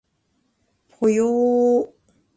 [0.99, 1.89] ぽよー